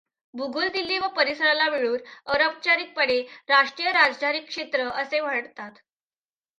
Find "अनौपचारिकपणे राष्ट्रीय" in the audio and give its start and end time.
2.25-3.91